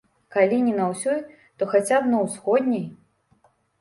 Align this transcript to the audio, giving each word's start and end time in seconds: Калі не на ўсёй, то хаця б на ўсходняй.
Калі 0.35 0.57
не 0.69 0.71
на 0.77 0.87
ўсёй, 0.93 1.19
то 1.57 1.67
хаця 1.73 1.97
б 2.07 2.15
на 2.15 2.25
ўсходняй. 2.25 2.85